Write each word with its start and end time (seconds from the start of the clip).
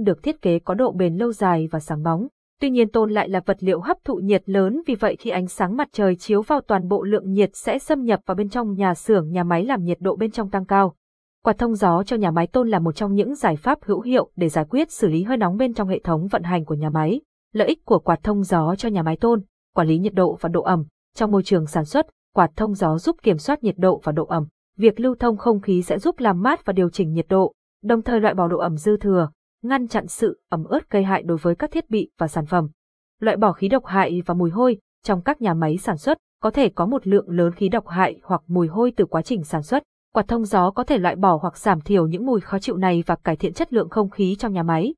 tôn 0.00 0.04
được 0.04 0.22
thiết 0.22 0.42
kế 0.42 0.58
có 0.58 0.74
độ 0.74 0.92
bền 0.92 1.16
lâu 1.16 1.32
dài 1.32 1.68
và 1.70 1.80
sáng 1.80 2.02
bóng. 2.02 2.26
Tuy 2.60 2.70
nhiên 2.70 2.88
tôn 2.88 3.10
lại 3.10 3.28
là 3.28 3.40
vật 3.46 3.56
liệu 3.60 3.80
hấp 3.80 3.96
thụ 4.04 4.14
nhiệt 4.16 4.42
lớn 4.46 4.82
vì 4.86 4.94
vậy 4.94 5.16
khi 5.16 5.30
ánh 5.30 5.46
sáng 5.46 5.76
mặt 5.76 5.88
trời 5.92 6.16
chiếu 6.16 6.42
vào 6.42 6.60
toàn 6.60 6.88
bộ 6.88 7.02
lượng 7.02 7.32
nhiệt 7.32 7.50
sẽ 7.54 7.78
xâm 7.78 8.04
nhập 8.04 8.20
vào 8.26 8.34
bên 8.34 8.48
trong 8.48 8.74
nhà 8.74 8.94
xưởng 8.94 9.30
nhà 9.30 9.44
máy 9.44 9.64
làm 9.64 9.84
nhiệt 9.84 10.00
độ 10.00 10.16
bên 10.16 10.30
trong 10.30 10.50
tăng 10.50 10.64
cao. 10.64 10.94
Quạt 11.44 11.58
thông 11.58 11.74
gió 11.74 12.02
cho 12.02 12.16
nhà 12.16 12.30
máy 12.30 12.46
tôn 12.46 12.68
là 12.68 12.78
một 12.78 12.92
trong 12.92 13.14
những 13.14 13.34
giải 13.34 13.56
pháp 13.56 13.78
hữu 13.82 14.00
hiệu 14.00 14.30
để 14.36 14.48
giải 14.48 14.64
quyết 14.70 14.90
xử 14.90 15.08
lý 15.08 15.22
hơi 15.22 15.36
nóng 15.36 15.56
bên 15.56 15.74
trong 15.74 15.88
hệ 15.88 15.98
thống 16.04 16.26
vận 16.26 16.42
hành 16.42 16.64
của 16.64 16.74
nhà 16.74 16.90
máy. 16.90 17.20
Lợi 17.52 17.68
ích 17.68 17.84
của 17.84 17.98
quạt 17.98 18.20
thông 18.22 18.42
gió 18.42 18.74
cho 18.78 18.88
nhà 18.88 19.02
máy 19.02 19.16
tôn, 19.16 19.42
quản 19.74 19.88
lý 19.88 19.98
nhiệt 19.98 20.14
độ 20.14 20.38
và 20.40 20.48
độ 20.48 20.62
ẩm. 20.62 20.84
Trong 21.16 21.30
môi 21.30 21.42
trường 21.42 21.66
sản 21.66 21.84
xuất, 21.84 22.06
quạt 22.34 22.50
thông 22.56 22.74
gió 22.74 22.98
giúp 22.98 23.16
kiểm 23.22 23.38
soát 23.38 23.64
nhiệt 23.64 23.78
độ 23.78 24.00
và 24.04 24.12
độ 24.12 24.26
ẩm. 24.26 24.46
Việc 24.76 25.00
lưu 25.00 25.14
thông 25.14 25.36
không 25.36 25.60
khí 25.60 25.82
sẽ 25.82 25.98
giúp 25.98 26.18
làm 26.18 26.42
mát 26.42 26.64
và 26.64 26.72
điều 26.72 26.90
chỉnh 26.90 27.12
nhiệt 27.12 27.26
độ, 27.28 27.52
đồng 27.82 28.02
thời 28.02 28.20
loại 28.20 28.34
bỏ 28.34 28.48
độ 28.48 28.58
ẩm 28.58 28.76
dư 28.76 28.96
thừa, 28.96 29.30
ngăn 29.62 29.88
chặn 29.88 30.06
sự 30.06 30.40
ẩm 30.48 30.64
ướt 30.64 30.90
gây 30.90 31.04
hại 31.04 31.22
đối 31.22 31.38
với 31.38 31.54
các 31.54 31.70
thiết 31.70 31.90
bị 31.90 32.10
và 32.18 32.28
sản 32.28 32.46
phẩm. 32.46 32.68
Loại 33.20 33.36
bỏ 33.36 33.52
khí 33.52 33.68
độc 33.68 33.86
hại 33.86 34.22
và 34.26 34.34
mùi 34.34 34.50
hôi, 34.50 34.78
trong 35.04 35.22
các 35.22 35.42
nhà 35.42 35.54
máy 35.54 35.78
sản 35.78 35.96
xuất, 35.96 36.18
có 36.42 36.50
thể 36.50 36.68
có 36.68 36.86
một 36.86 37.06
lượng 37.06 37.30
lớn 37.30 37.52
khí 37.52 37.68
độc 37.68 37.88
hại 37.88 38.20
hoặc 38.22 38.42
mùi 38.46 38.68
hôi 38.68 38.92
từ 38.96 39.06
quá 39.06 39.22
trình 39.22 39.44
sản 39.44 39.62
xuất. 39.62 39.82
Quạt 40.14 40.28
thông 40.28 40.44
gió 40.44 40.70
có 40.70 40.84
thể 40.84 40.98
loại 40.98 41.16
bỏ 41.16 41.38
hoặc 41.42 41.58
giảm 41.58 41.80
thiểu 41.80 42.06
những 42.06 42.26
mùi 42.26 42.40
khó 42.40 42.58
chịu 42.58 42.76
này 42.76 43.04
và 43.06 43.16
cải 43.16 43.36
thiện 43.36 43.52
chất 43.52 43.72
lượng 43.72 43.88
không 43.88 44.10
khí 44.10 44.36
trong 44.38 44.52
nhà 44.52 44.62
máy. 44.62 44.94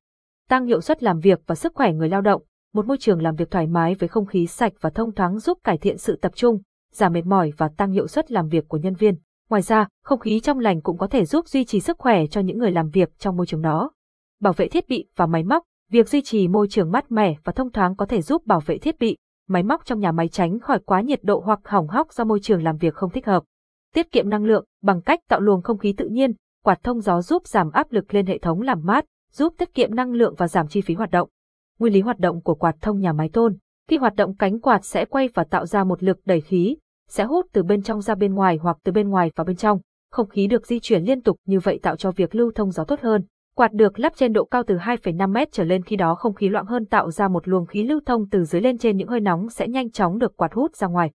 Tăng 0.49 0.65
hiệu 0.65 0.81
suất 0.81 1.03
làm 1.03 1.19
việc 1.19 1.41
và 1.47 1.55
sức 1.55 1.73
khỏe 1.75 1.93
người 1.93 2.09
lao 2.09 2.21
động. 2.21 2.41
Một 2.73 2.85
môi 2.85 2.97
trường 2.97 3.21
làm 3.21 3.35
việc 3.35 3.51
thoải 3.51 3.67
mái 3.67 3.95
với 3.95 4.09
không 4.09 4.25
khí 4.25 4.47
sạch 4.47 4.73
và 4.81 4.89
thông 4.89 5.11
thoáng 5.11 5.39
giúp 5.39 5.57
cải 5.63 5.77
thiện 5.77 5.97
sự 5.97 6.19
tập 6.21 6.31
trung, 6.35 6.59
giảm 6.93 7.13
mệt 7.13 7.25
mỏi 7.25 7.51
và 7.57 7.69
tăng 7.77 7.91
hiệu 7.91 8.07
suất 8.07 8.31
làm 8.31 8.47
việc 8.47 8.67
của 8.67 8.77
nhân 8.77 8.95
viên. 8.95 9.15
Ngoài 9.49 9.61
ra, 9.61 9.87
không 10.03 10.19
khí 10.19 10.39
trong 10.39 10.59
lành 10.59 10.81
cũng 10.81 10.97
có 10.97 11.07
thể 11.07 11.25
giúp 11.25 11.47
duy 11.47 11.65
trì 11.65 11.79
sức 11.79 11.97
khỏe 11.99 12.27
cho 12.27 12.41
những 12.41 12.57
người 12.57 12.71
làm 12.71 12.89
việc 12.89 13.19
trong 13.19 13.37
môi 13.37 13.45
trường 13.45 13.61
đó. 13.61 13.91
Bảo 14.43 14.53
vệ 14.53 14.67
thiết 14.67 14.89
bị 14.89 15.05
và 15.15 15.25
máy 15.25 15.43
móc, 15.43 15.63
việc 15.89 16.09
duy 16.09 16.21
trì 16.21 16.47
môi 16.47 16.67
trường 16.67 16.91
mát 16.91 17.11
mẻ 17.11 17.35
và 17.43 17.53
thông 17.53 17.71
thoáng 17.71 17.95
có 17.95 18.05
thể 18.05 18.21
giúp 18.21 18.45
bảo 18.45 18.59
vệ 18.59 18.77
thiết 18.77 18.99
bị, 18.99 19.17
máy 19.47 19.63
móc 19.63 19.85
trong 19.85 19.99
nhà 19.99 20.11
máy 20.11 20.27
tránh 20.27 20.59
khỏi 20.59 20.79
quá 20.85 21.01
nhiệt 21.01 21.23
độ 21.23 21.41
hoặc 21.45 21.59
hỏng 21.63 21.87
hóc 21.87 22.13
do 22.13 22.23
môi 22.23 22.39
trường 22.39 22.63
làm 22.63 22.77
việc 22.77 22.93
không 22.93 23.09
thích 23.09 23.25
hợp. 23.25 23.43
Tiết 23.93 24.11
kiệm 24.11 24.29
năng 24.29 24.45
lượng 24.45 24.65
bằng 24.81 25.01
cách 25.01 25.19
tạo 25.29 25.39
luồng 25.39 25.61
không 25.61 25.77
khí 25.77 25.93
tự 25.97 26.07
nhiên, 26.07 26.33
quạt 26.63 26.79
thông 26.83 27.01
gió 27.01 27.21
giúp 27.21 27.47
giảm 27.47 27.71
áp 27.71 27.91
lực 27.91 28.13
lên 28.13 28.25
hệ 28.25 28.37
thống 28.37 28.61
làm 28.61 28.85
mát, 28.85 29.05
giúp 29.31 29.53
tiết 29.57 29.73
kiệm 29.73 29.95
năng 29.95 30.11
lượng 30.13 30.35
và 30.37 30.47
giảm 30.47 30.67
chi 30.67 30.81
phí 30.81 30.93
hoạt 30.93 31.11
động. 31.11 31.29
Nguyên 31.79 31.93
lý 31.93 32.01
hoạt 32.01 32.19
động 32.19 32.41
của 32.41 32.55
quạt 32.55 32.75
thông 32.81 32.99
nhà 32.99 33.13
máy 33.13 33.29
tôn, 33.33 33.57
khi 33.89 33.97
hoạt 33.97 34.15
động 34.15 34.35
cánh 34.35 34.59
quạt 34.59 34.85
sẽ 34.85 35.05
quay 35.05 35.29
và 35.33 35.43
tạo 35.43 35.65
ra 35.65 35.83
một 35.83 36.03
lực 36.03 36.19
đẩy 36.25 36.41
khí, 36.41 36.77
sẽ 37.09 37.23
hút 37.23 37.45
từ 37.53 37.63
bên 37.63 37.83
trong 37.83 38.01
ra 38.01 38.15
bên 38.15 38.33
ngoài 38.33 38.59
hoặc 38.61 38.77
từ 38.83 38.91
bên 38.91 39.09
ngoài 39.09 39.31
vào 39.35 39.45
bên 39.45 39.55
trong. 39.55 39.79
Không 40.11 40.29
khí 40.29 40.47
được 40.47 40.67
di 40.67 40.79
chuyển 40.79 41.03
liên 41.03 41.21
tục 41.21 41.37
như 41.45 41.59
vậy 41.59 41.79
tạo 41.83 41.95
cho 41.95 42.11
việc 42.11 42.35
lưu 42.35 42.51
thông 42.55 42.71
gió 42.71 42.83
tốt 42.83 42.99
hơn. 43.01 43.25
Quạt 43.55 43.73
được 43.73 43.99
lắp 43.99 44.13
trên 44.15 44.33
độ 44.33 44.45
cao 44.45 44.63
từ 44.67 44.77
2,5 44.77 45.31
mét 45.31 45.51
trở 45.51 45.63
lên 45.63 45.83
khi 45.83 45.95
đó 45.95 46.15
không 46.15 46.33
khí 46.33 46.49
loãng 46.49 46.65
hơn 46.65 46.85
tạo 46.85 47.11
ra 47.11 47.27
một 47.27 47.47
luồng 47.47 47.65
khí 47.65 47.83
lưu 47.83 47.99
thông 48.05 48.29
từ 48.29 48.43
dưới 48.43 48.61
lên 48.61 48.77
trên 48.77 48.97
những 48.97 49.07
hơi 49.07 49.19
nóng 49.19 49.49
sẽ 49.49 49.67
nhanh 49.67 49.91
chóng 49.91 50.17
được 50.17 50.37
quạt 50.37 50.53
hút 50.53 50.75
ra 50.75 50.87
ngoài. 50.87 51.11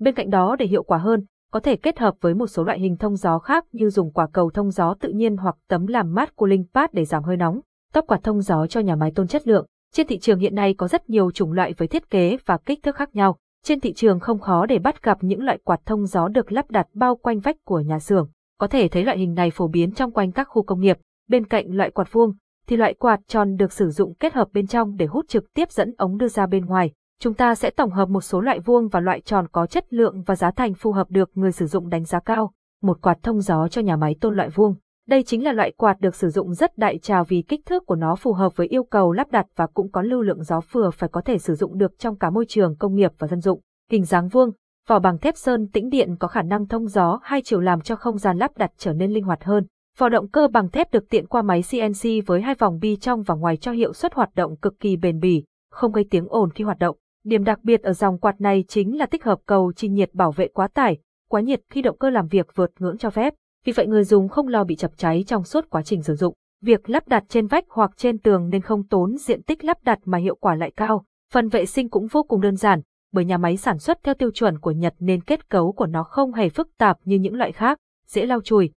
Bên 0.00 0.14
cạnh 0.14 0.30
đó 0.30 0.56
để 0.58 0.66
hiệu 0.66 0.82
quả 0.82 0.98
hơn, 0.98 1.24
có 1.52 1.60
thể 1.60 1.76
kết 1.76 1.98
hợp 1.98 2.14
với 2.20 2.34
một 2.34 2.46
số 2.46 2.64
loại 2.64 2.80
hình 2.80 2.96
thông 2.96 3.16
gió 3.16 3.38
khác 3.38 3.64
như 3.72 3.90
dùng 3.90 4.12
quả 4.12 4.26
cầu 4.32 4.50
thông 4.50 4.70
gió 4.70 4.94
tự 5.00 5.08
nhiên 5.08 5.36
hoặc 5.36 5.56
tấm 5.68 5.86
làm 5.86 6.14
mát 6.14 6.36
cooling 6.36 6.64
pad 6.74 6.90
để 6.92 7.04
giảm 7.04 7.22
hơi 7.22 7.36
nóng. 7.36 7.60
Tóc 7.92 8.04
quạt 8.08 8.20
thông 8.22 8.40
gió 8.40 8.66
cho 8.66 8.80
nhà 8.80 8.96
máy 8.96 9.12
tôn 9.14 9.26
chất 9.26 9.48
lượng. 9.48 9.66
Trên 9.92 10.06
thị 10.06 10.18
trường 10.18 10.38
hiện 10.38 10.54
nay 10.54 10.74
có 10.74 10.88
rất 10.88 11.10
nhiều 11.10 11.30
chủng 11.30 11.52
loại 11.52 11.74
với 11.78 11.88
thiết 11.88 12.10
kế 12.10 12.36
và 12.46 12.58
kích 12.58 12.82
thước 12.82 12.96
khác 12.96 13.16
nhau. 13.16 13.36
Trên 13.64 13.80
thị 13.80 13.92
trường 13.92 14.20
không 14.20 14.38
khó 14.38 14.66
để 14.66 14.78
bắt 14.78 15.02
gặp 15.02 15.18
những 15.20 15.42
loại 15.42 15.58
quạt 15.64 15.80
thông 15.86 16.06
gió 16.06 16.28
được 16.28 16.52
lắp 16.52 16.70
đặt 16.70 16.86
bao 16.94 17.16
quanh 17.16 17.40
vách 17.40 17.56
của 17.64 17.80
nhà 17.80 17.98
xưởng. 17.98 18.28
Có 18.58 18.66
thể 18.66 18.88
thấy 18.88 19.04
loại 19.04 19.18
hình 19.18 19.34
này 19.34 19.50
phổ 19.50 19.68
biến 19.68 19.92
trong 19.92 20.12
quanh 20.12 20.32
các 20.32 20.44
khu 20.44 20.62
công 20.62 20.80
nghiệp. 20.80 20.98
Bên 21.30 21.46
cạnh 21.46 21.76
loại 21.76 21.90
quạt 21.90 22.12
vuông, 22.12 22.32
thì 22.66 22.76
loại 22.76 22.94
quạt 22.94 23.20
tròn 23.26 23.56
được 23.56 23.72
sử 23.72 23.90
dụng 23.90 24.14
kết 24.14 24.34
hợp 24.34 24.48
bên 24.52 24.66
trong 24.66 24.96
để 24.96 25.06
hút 25.06 25.28
trực 25.28 25.44
tiếp 25.54 25.70
dẫn 25.70 25.94
ống 25.98 26.18
đưa 26.18 26.28
ra 26.28 26.46
bên 26.46 26.64
ngoài. 26.64 26.92
Chúng 27.20 27.34
ta 27.34 27.54
sẽ 27.54 27.70
tổng 27.70 27.90
hợp 27.90 28.08
một 28.08 28.20
số 28.20 28.40
loại 28.40 28.60
vuông 28.60 28.88
và 28.88 29.00
loại 29.00 29.20
tròn 29.20 29.46
có 29.52 29.66
chất 29.66 29.92
lượng 29.92 30.22
và 30.26 30.36
giá 30.36 30.50
thành 30.50 30.74
phù 30.74 30.92
hợp 30.92 31.10
được 31.10 31.30
người 31.34 31.52
sử 31.52 31.66
dụng 31.66 31.88
đánh 31.88 32.04
giá 32.04 32.20
cao. 32.20 32.52
Một 32.82 33.02
quạt 33.02 33.18
thông 33.22 33.40
gió 33.40 33.68
cho 33.68 33.82
nhà 33.82 33.96
máy 33.96 34.16
tôn 34.20 34.36
loại 34.36 34.48
vuông. 34.48 34.74
Đây 35.08 35.22
chính 35.22 35.44
là 35.44 35.52
loại 35.52 35.72
quạt 35.76 36.00
được 36.00 36.14
sử 36.14 36.28
dụng 36.28 36.54
rất 36.54 36.78
đại 36.78 36.98
trà 36.98 37.22
vì 37.22 37.42
kích 37.42 37.66
thước 37.66 37.86
của 37.86 37.96
nó 37.96 38.16
phù 38.16 38.32
hợp 38.32 38.56
với 38.56 38.66
yêu 38.66 38.84
cầu 38.84 39.12
lắp 39.12 39.30
đặt 39.30 39.46
và 39.56 39.66
cũng 39.66 39.90
có 39.90 40.02
lưu 40.02 40.22
lượng 40.22 40.42
gió 40.42 40.60
vừa 40.72 40.90
phải 40.90 41.08
có 41.08 41.20
thể 41.20 41.38
sử 41.38 41.54
dụng 41.54 41.78
được 41.78 41.98
trong 41.98 42.16
cả 42.16 42.30
môi 42.30 42.44
trường 42.48 42.76
công 42.76 42.94
nghiệp 42.94 43.12
và 43.18 43.28
dân 43.28 43.40
dụng. 43.40 43.60
Hình 43.90 44.04
dáng 44.04 44.28
vuông, 44.28 44.50
vỏ 44.88 44.98
bằng 44.98 45.18
thép 45.18 45.36
sơn 45.36 45.68
tĩnh 45.68 45.88
điện 45.88 46.16
có 46.18 46.28
khả 46.28 46.42
năng 46.42 46.66
thông 46.66 46.86
gió 46.86 47.20
hai 47.22 47.42
chiều 47.44 47.60
làm 47.60 47.80
cho 47.80 47.96
không 47.96 48.18
gian 48.18 48.38
lắp 48.38 48.50
đặt 48.56 48.70
trở 48.76 48.92
nên 48.92 49.12
linh 49.12 49.24
hoạt 49.24 49.44
hơn. 49.44 49.66
Vỏ 50.00 50.08
động 50.08 50.28
cơ 50.28 50.48
bằng 50.48 50.68
thép 50.68 50.92
được 50.92 51.08
tiện 51.10 51.26
qua 51.26 51.42
máy 51.42 51.62
CNC 51.70 52.26
với 52.26 52.40
hai 52.40 52.54
vòng 52.54 52.78
bi 52.80 52.96
trong 52.96 53.22
và 53.22 53.34
ngoài 53.34 53.56
cho 53.56 53.72
hiệu 53.72 53.92
suất 53.92 54.14
hoạt 54.14 54.34
động 54.34 54.56
cực 54.56 54.80
kỳ 54.80 54.96
bền 54.96 55.20
bỉ, 55.20 55.44
không 55.70 55.92
gây 55.92 56.04
tiếng 56.10 56.26
ồn 56.28 56.50
khi 56.50 56.64
hoạt 56.64 56.78
động. 56.78 56.96
Điểm 57.24 57.44
đặc 57.44 57.58
biệt 57.62 57.82
ở 57.82 57.92
dòng 57.92 58.18
quạt 58.18 58.40
này 58.40 58.64
chính 58.68 58.98
là 58.98 59.06
tích 59.06 59.24
hợp 59.24 59.38
cầu 59.46 59.72
chi 59.72 59.88
nhiệt 59.88 60.14
bảo 60.14 60.32
vệ 60.32 60.48
quá 60.48 60.68
tải, 60.68 60.98
quá 61.28 61.40
nhiệt 61.40 61.60
khi 61.70 61.82
động 61.82 61.98
cơ 61.98 62.10
làm 62.10 62.28
việc 62.28 62.46
vượt 62.54 62.70
ngưỡng 62.78 62.98
cho 62.98 63.10
phép. 63.10 63.34
Vì 63.64 63.72
vậy 63.72 63.86
người 63.86 64.04
dùng 64.04 64.28
không 64.28 64.48
lo 64.48 64.64
bị 64.64 64.76
chập 64.76 64.90
cháy 64.96 65.24
trong 65.26 65.44
suốt 65.44 65.70
quá 65.70 65.82
trình 65.82 66.02
sử 66.02 66.14
dụng. 66.14 66.34
Việc 66.62 66.90
lắp 66.90 67.08
đặt 67.08 67.24
trên 67.28 67.46
vách 67.46 67.64
hoặc 67.68 67.90
trên 67.96 68.18
tường 68.18 68.48
nên 68.48 68.62
không 68.62 68.86
tốn 68.86 69.16
diện 69.16 69.42
tích 69.42 69.64
lắp 69.64 69.78
đặt 69.84 69.98
mà 70.04 70.18
hiệu 70.18 70.34
quả 70.40 70.54
lại 70.54 70.72
cao. 70.76 71.04
Phần 71.32 71.48
vệ 71.48 71.66
sinh 71.66 71.88
cũng 71.88 72.06
vô 72.06 72.22
cùng 72.22 72.40
đơn 72.40 72.56
giản, 72.56 72.80
bởi 73.12 73.24
nhà 73.24 73.38
máy 73.38 73.56
sản 73.56 73.78
xuất 73.78 73.98
theo 74.02 74.14
tiêu 74.14 74.30
chuẩn 74.34 74.58
của 74.58 74.70
Nhật 74.70 74.94
nên 74.98 75.20
kết 75.20 75.48
cấu 75.50 75.72
của 75.72 75.86
nó 75.86 76.02
không 76.02 76.32
hề 76.32 76.48
phức 76.48 76.68
tạp 76.78 76.98
như 77.04 77.16
những 77.16 77.34
loại 77.34 77.52
khác, 77.52 77.78
dễ 78.06 78.26
lau 78.26 78.40
chùi. 78.40 78.70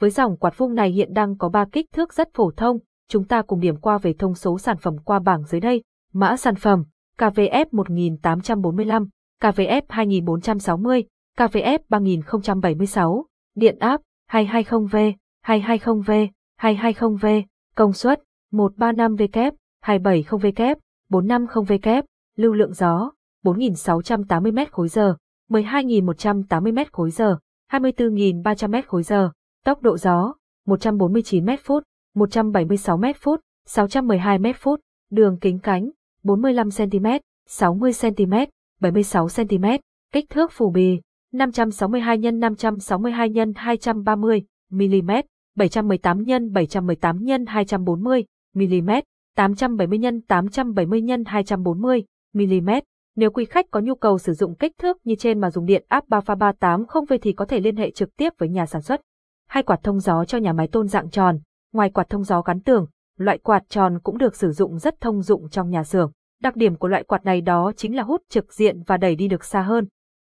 Với 0.00 0.10
dòng 0.10 0.36
quạt 0.36 0.58
vuông 0.58 0.74
này 0.74 0.90
hiện 0.90 1.12
đang 1.12 1.36
có 1.36 1.48
3 1.48 1.64
kích 1.72 1.86
thước 1.92 2.14
rất 2.14 2.28
phổ 2.34 2.50
thông, 2.50 2.78
chúng 3.08 3.24
ta 3.24 3.42
cùng 3.42 3.60
điểm 3.60 3.76
qua 3.76 3.98
về 3.98 4.14
thông 4.18 4.34
số 4.34 4.58
sản 4.58 4.76
phẩm 4.76 4.96
qua 5.04 5.18
bảng 5.18 5.44
dưới 5.44 5.60
đây. 5.60 5.82
Mã 6.12 6.36
sản 6.36 6.54
phẩm 6.54 6.84
KVF 7.18 7.66
1845, 7.72 9.08
KVF 9.40 9.82
2460, 9.88 11.04
KVF 11.38 11.78
3076, 11.88 13.26
điện 13.54 13.78
áp 13.78 14.00
220V, 14.30 15.12
220V, 15.46 16.28
220V, 16.60 17.42
công 17.74 17.92
suất 17.92 18.22
135W, 18.52 19.52
270W, 19.84 20.74
450W, 21.10 22.02
lưu 22.36 22.52
lượng 22.52 22.72
gió 22.72 23.12
4.680 23.44 24.52
m 24.52 24.70
khối 24.70 24.88
giờ, 24.88 25.16
12.180 25.50 26.74
m 26.74 26.78
khối 26.92 27.10
giờ, 27.10 27.38
24.300 27.72 28.82
m 28.82 28.86
khối 28.86 29.02
giờ, 29.02 29.30
tốc 29.64 29.82
độ 29.82 29.96
gió 29.96 30.34
149 30.66 31.46
m 31.46 31.50
phút, 31.64 31.82
176 32.14 32.96
m 32.96 33.04
phút, 33.20 33.40
612 33.66 34.38
m 34.38 34.46
phút, 34.60 34.80
đường 35.10 35.38
kính 35.40 35.58
cánh 35.58 35.90
45 36.22 36.68
cm, 36.70 37.06
60 37.46 37.92
cm, 38.00 38.34
76 38.80 39.28
cm, 39.36 39.64
kích 40.12 40.30
thước 40.30 40.52
phù 40.52 40.70
bì 40.70 41.00
562 41.32 42.18
x 42.18 42.34
562 42.34 43.28
x 43.34 43.56
230 43.56 44.42
mm, 44.70 45.10
718 45.56 46.24
x 46.24 46.28
718 46.52 47.18
x 47.26 47.48
240 47.48 48.24
mm, 48.54 48.90
870 49.36 49.98
x 50.02 50.04
870 50.28 51.02
x 51.08 51.10
240 51.26 52.04
mm. 52.34 52.70
Nếu 53.16 53.30
quý 53.30 53.44
khách 53.44 53.70
có 53.70 53.80
nhu 53.80 53.94
cầu 53.94 54.18
sử 54.18 54.32
dụng 54.32 54.54
kích 54.54 54.72
thước 54.78 54.96
như 55.04 55.14
trên 55.14 55.40
mà 55.40 55.50
dùng 55.50 55.66
điện 55.66 55.84
áp 55.88 56.08
3 56.08 56.20
pha 56.20 56.34
380V 56.34 57.18
thì 57.22 57.32
có 57.32 57.44
thể 57.44 57.60
liên 57.60 57.76
hệ 57.76 57.90
trực 57.90 58.16
tiếp 58.16 58.32
với 58.38 58.48
nhà 58.48 58.66
sản 58.66 58.82
xuất. 58.82 59.00
Hai 59.48 59.62
quạt 59.62 59.80
thông 59.82 60.00
gió 60.00 60.24
cho 60.24 60.38
nhà 60.38 60.52
máy 60.52 60.68
tôn 60.68 60.88
dạng 60.88 61.10
tròn, 61.10 61.38
ngoài 61.72 61.90
quạt 61.90 62.10
thông 62.10 62.24
gió 62.24 62.42
gắn 62.42 62.60
tường, 62.60 62.86
loại 63.18 63.38
quạt 63.38 63.62
tròn 63.68 63.98
cũng 64.02 64.18
được 64.18 64.36
sử 64.36 64.52
dụng 64.52 64.78
rất 64.78 65.00
thông 65.00 65.22
dụng 65.22 65.48
trong 65.48 65.70
nhà 65.70 65.84
xưởng. 65.84 66.12
Đặc 66.42 66.56
điểm 66.56 66.76
của 66.76 66.88
loại 66.88 67.04
quạt 67.04 67.24
này 67.24 67.40
đó 67.40 67.72
chính 67.76 67.96
là 67.96 68.02
hút 68.02 68.22
trực 68.28 68.52
diện 68.52 68.82
và 68.86 68.96
đẩy 68.96 69.16
đi 69.16 69.28
được 69.28 69.44
xa 69.44 69.62
hơn. 69.62 69.86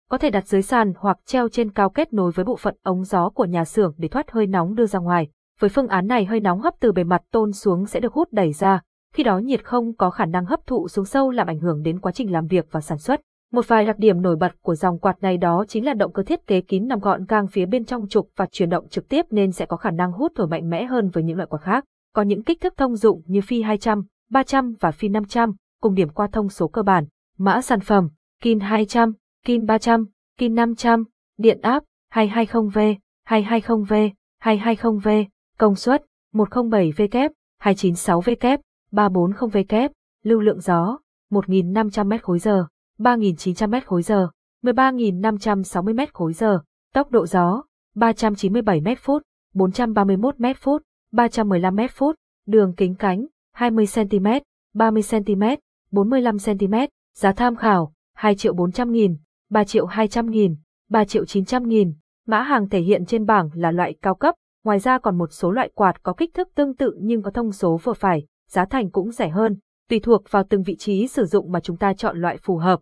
Có 0.10 0.18
thể 0.18 0.30
đặt 0.30 0.48
dưới 0.48 0.62
sàn 0.62 0.94
hoặc 0.98 1.18
treo 1.26 1.50
trên 1.50 1.72
cao 1.72 1.90
kết 1.90 2.14
nối 2.14 2.32
với 2.32 2.46
bộ 2.46 2.56
phận 2.56 2.76
ống 2.84 3.04
gió 3.04 3.30
của 3.30 3.46
nhà 3.46 3.66
xưởng 3.66 3.94
để 3.98 4.08
thoát 4.08 4.32
hơi 4.32 4.48
nóng 4.48 4.76
đưa 4.76 4.86
ra 4.86 5.00
ngoài. 5.00 5.28
Với 5.60 5.70
phương 5.70 5.88
án 5.88 6.08
này 6.08 6.26
hơi 6.26 6.40
nóng 6.40 6.60
hấp 6.60 6.74
từ 6.80 6.92
bề 6.92 7.04
mặt 7.04 7.22
tôn 7.32 7.52
xuống 7.52 7.86
sẽ 7.86 8.00
được 8.00 8.14
hút 8.14 8.28
đẩy 8.32 8.54
ra, 8.54 8.82
khi 9.14 9.24
đó 9.24 9.38
nhiệt 9.38 9.66
không 9.66 9.96
có 9.96 10.10
khả 10.10 10.26
năng 10.26 10.46
hấp 10.46 10.60
thụ 10.68 10.88
xuống 10.88 11.06
sâu 11.06 11.32
làm 11.32 11.48
ảnh 11.48 11.60
hưởng 11.60 11.82
đến 11.82 12.00
quá 12.00 12.12
trình 12.12 12.32
làm 12.32 12.48
việc 12.48 12.68
và 12.72 12.82
sản 12.82 12.98
xuất. 12.98 13.22
Một 13.52 13.68
vài 13.68 13.86
đặc 13.86 14.00
điểm 14.00 14.22
nổi 14.22 14.36
bật 14.36 14.62
của 14.62 14.76
dòng 14.76 15.00
quạt 15.00 15.22
này 15.22 15.38
đó 15.38 15.66
chính 15.68 15.86
là 15.86 15.94
động 15.94 16.14
cơ 16.14 16.24
thiết 16.24 16.48
kế 16.48 16.62
kín 16.62 16.88
nằm 16.88 17.00
gọn 17.00 17.26
gang 17.26 17.48
phía 17.48 17.66
bên 17.66 17.86
trong 17.86 18.08
trục 18.08 18.30
và 18.36 18.46
chuyển 18.52 18.70
động 18.70 18.88
trực 18.90 19.10
tiếp 19.10 19.26
nên 19.30 19.52
sẽ 19.52 19.66
có 19.66 19.78
khả 19.78 19.92
năng 19.92 20.12
hút 20.12 20.32
thổi 20.36 20.48
mạnh 20.48 20.70
mẽ 20.70 20.86
hơn 20.86 21.10
với 21.10 21.24
những 21.24 21.38
loại 21.38 21.48
quạt 21.48 21.60
khác. 21.62 21.86
Có 22.14 22.22
những 22.22 22.44
kích 22.44 22.62
thước 22.62 22.78
thông 22.78 22.96
dụng 22.96 23.22
như 23.26 23.42
phi 23.42 23.62
200, 23.62 24.04
300 24.30 24.76
và 24.80 24.92
phi 24.92 25.10
500, 25.10 25.54
cùng 25.82 25.96
điểm 25.96 26.10
qua 26.10 26.28
thông 26.32 26.50
số 26.50 26.68
cơ 26.68 26.82
bản. 26.82 27.06
Mã 27.38 27.62
sản 27.62 27.80
phẩm, 27.80 28.10
Kin 28.42 28.60
200, 28.60 29.14
Kin 29.46 29.66
300, 29.66 30.06
Kin 30.38 30.56
500, 30.56 31.04
điện 31.38 31.60
áp 31.62 31.84
220V, 32.14 32.96
220V, 33.28 34.10
220V, 34.44 35.26
công 35.58 35.76
suất 35.76 36.06
107V 36.34 37.30
296V 37.64 38.58
340V 38.92 39.90
lưu 40.24 40.40
lượng 40.40 40.60
gió 40.60 41.00
1.500 41.32 42.06
m 42.06 42.22
khối 42.22 42.40
giờ, 42.40 42.66
3.900 43.00 43.70
m 43.70 43.86
khối 43.86 44.02
giờ, 44.02 44.30
13.560 44.64 45.96
m 45.96 46.00
khối 46.14 46.34
giờ, 46.34 46.60
tốc 46.94 47.12
độ 47.12 47.26
gió 47.26 47.64
397 47.96 48.82
m 48.82 48.88
phút, 49.02 49.22
431 49.54 50.40
m 50.40 50.46
phút, 50.62 50.82
315 51.12 51.76
m 51.76 51.80
phút, 51.96 52.16
đường 52.48 52.74
kính 52.78 52.96
cánh 52.96 53.26
20cm, 53.58 54.42
30cm, 54.76 55.58
45cm, 55.92 56.88
giá 57.16 57.32
tham 57.32 57.56
khảo, 57.56 57.94
2 58.16 58.36
triệu 58.36 58.54
400 58.54 58.92
nghìn, 58.92 59.18
3 59.50 59.64
triệu 59.64 59.86
200 59.86 60.30
nghìn, 60.30 60.56
3 60.90 61.06
triệu 61.06 61.26
900 61.26 61.68
nghìn. 61.68 61.94
Mã 62.28 62.42
hàng 62.42 62.70
thể 62.70 62.80
hiện 62.80 63.06
trên 63.06 63.26
bảng 63.26 63.50
là 63.54 63.72
loại 63.72 63.96
cao 64.02 64.16
cấp, 64.16 64.36
ngoài 64.64 64.80
ra 64.80 64.98
còn 64.98 65.18
một 65.18 65.28
số 65.32 65.52
loại 65.52 65.70
quạt 65.76 66.04
có 66.04 66.14
kích 66.14 66.34
thước 66.34 66.48
tương 66.56 66.76
tự 66.76 66.98
nhưng 67.02 67.22
có 67.22 67.32
thông 67.32 67.52
số 67.52 67.78
vừa 67.84 67.94
phải, 67.94 68.26
giá 68.50 68.66
thành 68.66 68.90
cũng 68.90 69.12
rẻ 69.12 69.30
hơn, 69.30 69.58
tùy 69.90 70.00
thuộc 70.00 70.24
vào 70.32 70.44
từng 70.50 70.64
vị 70.64 70.76
trí 70.76 71.08
sử 71.08 71.26
dụng 71.26 71.52
mà 71.52 71.60
chúng 71.60 71.78
ta 71.78 71.94
chọn 71.94 72.22
loại 72.22 72.38
phù 72.38 72.58
hợp. 72.58 72.80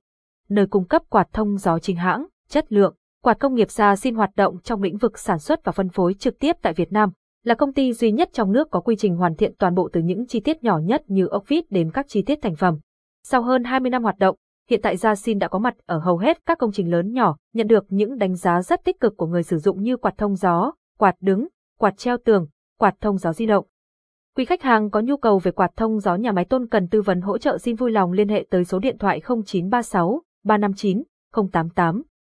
Nơi 0.49 0.67
cung 0.67 0.87
cấp 0.87 1.01
quạt 1.09 1.27
thông 1.33 1.57
gió 1.57 1.79
chính 1.79 1.95
hãng, 1.95 2.25
chất 2.49 2.73
lượng, 2.73 2.95
quạt 3.23 3.39
công 3.39 3.53
nghiệp 3.53 3.71
Gia 3.71 3.95
xin 3.95 4.15
hoạt 4.15 4.35
động 4.35 4.59
trong 4.63 4.81
lĩnh 4.81 4.97
vực 4.97 5.19
sản 5.19 5.39
xuất 5.39 5.63
và 5.63 5.71
phân 5.71 5.89
phối 5.89 6.13
trực 6.13 6.39
tiếp 6.39 6.55
tại 6.61 6.73
Việt 6.73 6.91
Nam, 6.91 7.09
là 7.43 7.55
công 7.55 7.73
ty 7.73 7.93
duy 7.93 8.11
nhất 8.11 8.29
trong 8.33 8.51
nước 8.51 8.67
có 8.71 8.79
quy 8.79 8.95
trình 8.95 9.15
hoàn 9.15 9.35
thiện 9.35 9.53
toàn 9.59 9.75
bộ 9.75 9.89
từ 9.93 10.01
những 10.01 10.27
chi 10.27 10.39
tiết 10.39 10.63
nhỏ 10.63 10.79
nhất 10.79 11.03
như 11.07 11.27
ốc 11.27 11.43
vít 11.47 11.71
đến 11.71 11.91
các 11.91 12.05
chi 12.09 12.21
tiết 12.21 12.39
thành 12.41 12.55
phẩm. 12.55 12.79
Sau 13.23 13.41
hơn 13.41 13.63
20 13.63 13.89
năm 13.89 14.03
hoạt 14.03 14.17
động, 14.17 14.35
hiện 14.69 14.79
tại 14.83 14.97
Gia 14.97 15.15
Xin 15.15 15.39
đã 15.39 15.47
có 15.47 15.59
mặt 15.59 15.75
ở 15.85 15.99
hầu 15.99 16.17
hết 16.17 16.45
các 16.45 16.57
công 16.57 16.71
trình 16.71 16.91
lớn 16.91 17.13
nhỏ, 17.13 17.37
nhận 17.53 17.67
được 17.67 17.85
những 17.89 18.17
đánh 18.17 18.35
giá 18.35 18.61
rất 18.61 18.83
tích 18.83 18.99
cực 18.99 19.17
của 19.17 19.27
người 19.27 19.43
sử 19.43 19.57
dụng 19.57 19.81
như 19.81 19.97
quạt 19.97 20.13
thông 20.17 20.35
gió, 20.35 20.71
quạt 20.97 21.15
đứng, 21.21 21.47
quạt 21.79 21.97
treo 21.97 22.17
tường, 22.17 22.47
quạt 22.79 22.95
thông 23.01 23.17
gió 23.17 23.33
di 23.33 23.45
động. 23.45 23.65
Quý 24.35 24.45
khách 24.45 24.61
hàng 24.61 24.89
có 24.89 24.99
nhu 24.99 25.17
cầu 25.17 25.39
về 25.39 25.51
quạt 25.51 25.71
thông 25.75 25.99
gió 25.99 26.15
nhà 26.15 26.31
máy 26.31 26.45
Tôn 26.45 26.67
cần 26.67 26.87
tư 26.87 27.01
vấn 27.01 27.21
hỗ 27.21 27.37
trợ 27.37 27.57
xin 27.57 27.75
vui 27.75 27.91
lòng 27.91 28.11
liên 28.11 28.29
hệ 28.29 28.45
tới 28.49 28.65
số 28.65 28.79
điện 28.79 28.97
thoại 28.97 29.21
0936 29.45 30.21
359 30.47 31.03
088 31.33 32.16